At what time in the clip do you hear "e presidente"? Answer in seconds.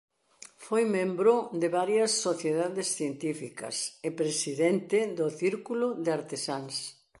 4.07-4.97